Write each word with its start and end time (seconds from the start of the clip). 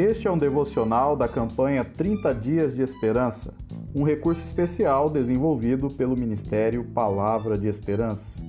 Este 0.00 0.26
é 0.26 0.30
um 0.30 0.38
devocional 0.38 1.14
da 1.14 1.28
campanha 1.28 1.84
30 1.84 2.34
Dias 2.34 2.74
de 2.74 2.80
Esperança, 2.80 3.52
um 3.94 4.02
recurso 4.02 4.42
especial 4.42 5.10
desenvolvido 5.10 5.90
pelo 5.90 6.16
Ministério 6.18 6.82
Palavra 6.82 7.58
de 7.58 7.68
Esperança. 7.68 8.40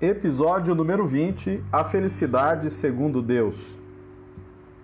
Episódio 0.00 0.76
número 0.76 1.08
20 1.08 1.60
A 1.72 1.82
Felicidade 1.82 2.70
segundo 2.70 3.20
Deus. 3.20 3.56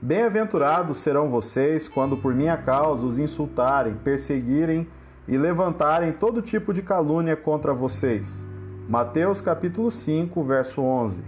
Bem-aventurados 0.04 0.98
serão 0.98 1.30
vocês 1.30 1.88
quando 1.88 2.14
por 2.14 2.34
minha 2.34 2.58
causa 2.58 3.06
os 3.06 3.18
insultarem, 3.18 3.94
perseguirem 3.94 4.86
e 5.26 5.38
levantarem 5.38 6.12
todo 6.12 6.42
tipo 6.42 6.74
de 6.74 6.82
calúnia 6.82 7.34
contra 7.34 7.72
vocês. 7.72 8.46
Mateus 8.86 9.40
capítulo 9.40 9.90
5, 9.90 10.44
verso 10.44 10.82
11. 10.82 11.24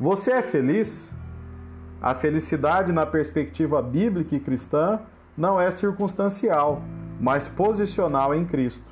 Você 0.00 0.32
é 0.32 0.40
feliz? 0.40 1.10
A 2.00 2.14
felicidade 2.14 2.90
na 2.90 3.04
perspectiva 3.04 3.82
bíblica 3.82 4.34
e 4.34 4.40
cristã 4.40 5.00
não 5.36 5.60
é 5.60 5.70
circunstancial, 5.70 6.80
mas 7.20 7.48
posicional 7.48 8.34
em 8.34 8.46
Cristo. 8.46 8.90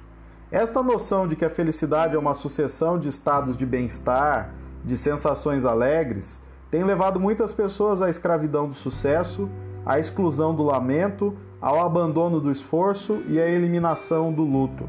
Esta 0.52 0.82
noção 0.82 1.26
de 1.26 1.34
que 1.34 1.46
a 1.46 1.50
felicidade 1.50 2.14
é 2.14 2.18
uma 2.18 2.34
sucessão 2.34 2.98
de 2.98 3.08
estados 3.08 3.56
de 3.56 3.64
bem-estar, 3.64 4.50
de 4.84 4.98
sensações 4.98 5.64
alegres, 5.64 6.38
tem 6.70 6.82
levado 6.84 7.20
muitas 7.20 7.52
pessoas 7.52 8.02
à 8.02 8.10
escravidão 8.10 8.66
do 8.66 8.74
sucesso, 8.74 9.48
à 9.84 9.98
exclusão 9.98 10.54
do 10.54 10.62
lamento, 10.62 11.36
ao 11.60 11.80
abandono 11.80 12.40
do 12.40 12.50
esforço 12.50 13.22
e 13.28 13.40
à 13.40 13.46
eliminação 13.46 14.32
do 14.32 14.42
luto. 14.42 14.88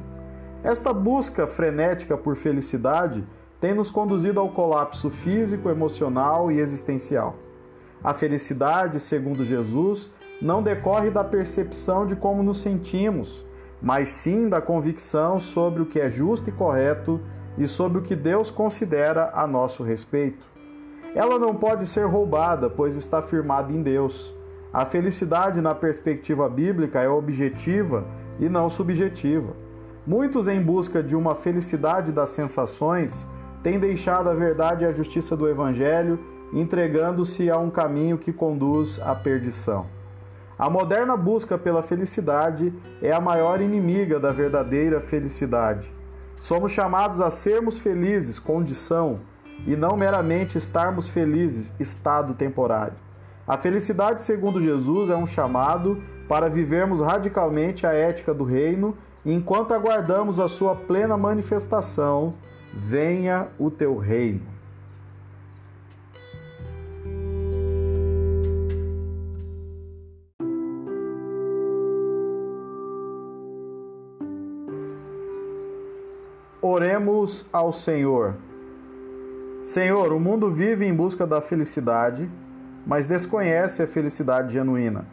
Esta 0.64 0.92
busca 0.92 1.46
frenética 1.46 2.18
por 2.18 2.36
felicidade 2.36 3.24
tem 3.60 3.74
nos 3.74 3.90
conduzido 3.90 4.40
ao 4.40 4.50
colapso 4.50 5.10
físico, 5.10 5.70
emocional 5.70 6.52
e 6.52 6.60
existencial. 6.60 7.36
A 8.04 8.14
felicidade, 8.14 9.00
segundo 9.00 9.44
Jesus, 9.44 10.12
não 10.42 10.62
decorre 10.62 11.10
da 11.10 11.24
percepção 11.24 12.06
de 12.06 12.16
como 12.16 12.44
nos 12.44 12.60
sentimos, 12.60 13.46
mas 13.82 14.10
sim 14.10 14.50
da 14.50 14.62
convicção 14.62 15.40
sobre 15.40 15.82
o 15.82 15.86
que 15.86 16.00
é 16.00 16.10
justo 16.10 16.50
e 16.50 16.54
correto 16.54 17.20
e 17.58 17.68
sobre 17.68 18.00
o 18.00 18.02
que 18.02 18.16
Deus 18.16 18.52
considera 18.52 19.32
a 19.34 19.48
nosso 19.48 19.84
respeito. 19.84 20.46
Ela 21.18 21.40
não 21.40 21.56
pode 21.56 21.88
ser 21.88 22.06
roubada, 22.06 22.70
pois 22.70 22.96
está 22.96 23.24
firmada 23.24 23.74
em 23.74 23.82
Deus. 23.82 24.36
A 24.72 24.86
felicidade, 24.86 25.60
na 25.62 25.74
perspectiva 25.74 26.48
bíblica, 26.48 27.02
é 27.02 27.10
objetiva 27.10 28.06
e 28.40 28.48
não 28.48 28.70
subjetiva. 28.70 29.56
Muitos, 30.06 30.48
em 30.48 30.62
busca 30.62 31.02
de 31.02 31.16
uma 31.16 31.34
felicidade 31.34 32.12
das 32.12 32.30
sensações, 32.30 33.26
têm 33.64 33.80
deixado 33.80 34.30
a 34.30 34.36
verdade 34.36 34.84
e 34.84 34.88
a 34.88 34.94
justiça 34.94 35.36
do 35.36 35.50
Evangelho, 35.50 36.20
entregando-se 36.54 37.50
a 37.50 37.58
um 37.58 37.72
caminho 37.72 38.20
que 38.20 38.32
conduz 38.32 39.00
à 39.00 39.16
perdição. 39.16 39.88
A 40.56 40.70
moderna 40.70 41.18
busca 41.18 41.58
pela 41.58 41.82
felicidade 41.82 42.72
é 43.02 43.12
a 43.12 43.20
maior 43.20 43.60
inimiga 43.60 44.20
da 44.20 44.32
verdadeira 44.32 45.02
felicidade. 45.02 45.92
Somos 46.40 46.72
chamados 46.72 47.22
a 47.22 47.32
sermos 47.32 47.80
felizes, 47.80 48.38
condição, 48.38 49.22
e 49.66 49.76
não 49.76 49.98
meramente 49.98 50.58
estarmos 50.58 51.08
felizes, 51.08 51.74
estado 51.80 52.34
temporário. 52.34 52.94
A 53.48 53.58
felicidade, 53.58 54.22
segundo 54.22 54.62
Jesus, 54.62 55.10
é 55.10 55.16
um 55.16 55.26
chamado 55.26 56.02
para 56.28 56.50
vivermos 56.50 57.00
radicalmente 57.00 57.88
a 57.88 57.94
ética 57.94 58.34
do 58.34 58.44
reino 58.44 58.98
enquanto 59.26 59.74
aguardamos 59.74 60.40
a 60.40 60.48
sua 60.48 60.76
plena 60.76 61.18
manifestação. 61.18 62.34
Venha 62.74 63.48
o 63.58 63.72
teu 63.72 63.98
reino. 63.98 64.42
Oremos 76.62 77.46
ao 77.54 77.72
Senhor. 77.72 78.36
Senhor, 79.68 80.14
o 80.14 80.20
mundo 80.20 80.50
vive 80.50 80.86
em 80.86 80.94
busca 80.94 81.28
da 81.28 81.42
felicidade, 81.42 82.30
mas 82.86 83.06
desconhece 83.06 83.84
a 83.84 83.88
felicidade 83.88 84.54
genuína. 84.54 85.06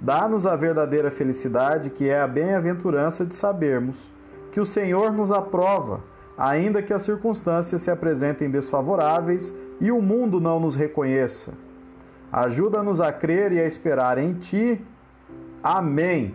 Dá-nos 0.00 0.46
a 0.46 0.56
verdadeira 0.56 1.10
felicidade, 1.10 1.90
que 1.90 2.08
é 2.08 2.18
a 2.18 2.26
bem-aventurança 2.26 3.26
de 3.26 3.34
sabermos 3.34 4.10
que 4.50 4.58
o 4.58 4.64
Senhor 4.64 5.12
nos 5.12 5.30
aprova, 5.30 6.00
ainda 6.38 6.80
que 6.80 6.94
as 6.94 7.02
circunstâncias 7.02 7.82
se 7.82 7.90
apresentem 7.90 8.50
desfavoráveis 8.50 9.52
e 9.78 9.92
o 9.92 10.00
mundo 10.00 10.40
não 10.40 10.58
nos 10.58 10.74
reconheça. 10.74 11.52
Ajuda-nos 12.32 13.02
a 13.02 13.12
crer 13.12 13.52
e 13.52 13.60
a 13.60 13.66
esperar 13.66 14.16
em 14.16 14.32
Ti. 14.32 14.82
Amém. 15.62 16.34